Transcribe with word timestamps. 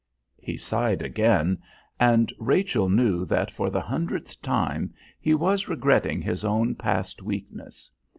He 0.41 0.57
sighed 0.57 1.03
again, 1.03 1.59
and 1.99 2.33
Rachel 2.39 2.89
knew 2.89 3.23
that 3.25 3.51
for 3.51 3.69
the 3.69 3.81
hundredth 3.81 4.41
time 4.41 4.95
he 5.19 5.35
was 5.35 5.67
regretting 5.69 6.23
his 6.23 6.43
own 6.43 6.73
past 6.73 7.21
weakness. 7.21 7.91